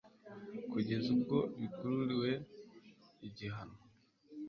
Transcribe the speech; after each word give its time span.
kugeza 0.71 1.07
ubwo 1.15 1.37
bikururiye 1.57 2.33
igihano 3.27 3.77